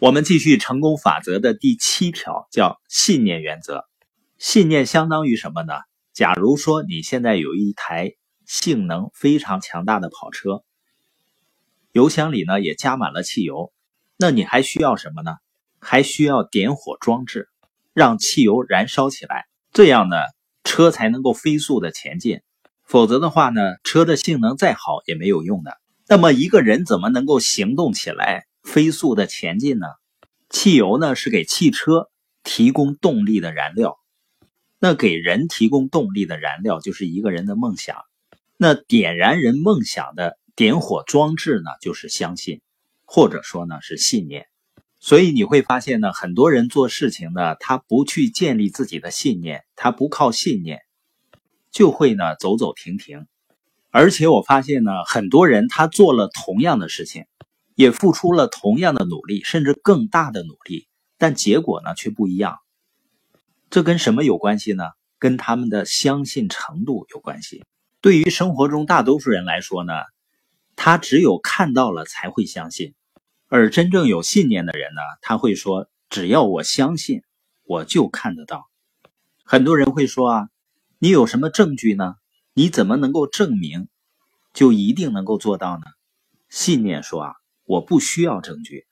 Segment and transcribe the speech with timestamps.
[0.00, 3.84] 我们继续成功法则的第七条，叫信念原则。
[4.38, 5.74] 信念相当于什么呢？
[6.14, 8.14] 假如说你现在有一台
[8.46, 10.64] 性能非常强大的跑车，
[11.92, 13.74] 油箱里呢也加满了汽油，
[14.16, 15.36] 那你还需要什么呢？
[15.78, 17.50] 还需要点火装置，
[17.92, 20.16] 让汽油燃烧起来，这样呢
[20.64, 22.40] 车才能够飞速的前进。
[22.86, 25.76] 否则的话呢，车的性能再好也没有用的。
[26.08, 29.86] 那么一个人怎么能够行动起来，飞速的前进呢？
[30.48, 32.10] 汽油呢是给汽车
[32.42, 33.98] 提供动力的燃料，
[34.78, 37.96] 那给人提供动力的燃料就是一个人的梦想。
[38.56, 42.60] 那点燃人梦想的点火装置呢，就是相信，
[43.04, 44.46] 或者说呢是信念。
[44.98, 50.80] 所以你会发现呢，很多人做事情呢，他不去建立自己的信念，他不靠信念。
[51.70, 53.28] 就会呢走走停停，
[53.90, 57.26] 而且我发现呢，很多人他做了同样的事情，
[57.80, 62.58] 也付出了同样的努力，甚至更大的努力，但结果呢却不一样。
[63.70, 64.84] 这跟什么有关系呢？
[65.18, 67.64] 跟他们的相信程度有关系。
[68.02, 69.94] 对于生活中大多数人来说呢，
[70.76, 72.92] 他只有看到了才会相信，
[73.48, 77.22] 而真正有信念的人呢，他会说：只要我相信，
[77.64, 78.68] 我就看得到。
[79.42, 80.48] 很多人会说啊。
[80.98, 82.16] 你有什么证据呢？
[82.52, 83.88] 你怎么能够证明
[84.52, 85.84] 就一定能够做到呢？
[86.50, 87.32] 信念说啊，
[87.70, 88.84] 我不需要证据。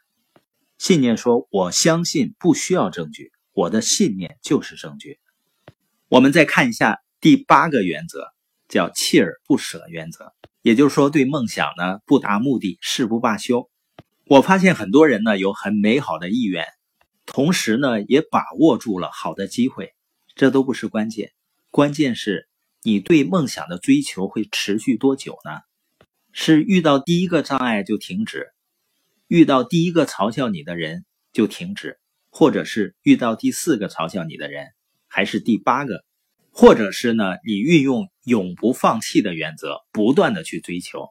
[0.79, 5.19] 信念说，我相信不需要证据，我的信念就是证据。
[6.07, 8.29] 我们再看一下第八个原则，
[8.69, 10.33] 叫锲而不舍原则。
[10.63, 13.69] 也就是说，对梦想呢不达目的誓不罢休。
[14.27, 16.65] 我发现很多人呢有很美好的意愿，
[17.27, 19.93] 同时呢也把握住了好的机会，
[20.37, 21.33] 这都不是关键。
[21.73, 22.49] 关键是
[22.85, 25.51] 你对梦想的追求会持续多久呢？
[26.31, 28.53] 是遇到第一个障碍就停止，
[29.29, 31.99] 遇到第一个嘲笑你的人就停止，
[32.31, 34.69] 或者是遇到第四个嘲笑你的人，
[35.07, 36.03] 还是第八个，
[36.51, 37.37] 或者是呢？
[37.47, 41.09] 你运用永不放弃的原则，不断的去追求，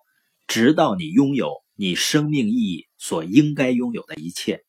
[0.47, 4.63] 直到你拥有你生命意义所应该拥有的一切。